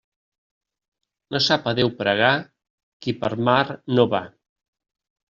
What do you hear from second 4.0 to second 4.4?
va.